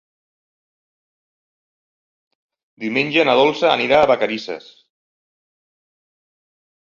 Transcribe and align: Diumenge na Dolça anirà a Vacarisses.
Diumenge 2.85 3.25
na 3.29 3.35
Dolça 3.41 3.69
anirà 3.73 3.99
a 4.05 4.09
Vacarisses. 4.13 4.71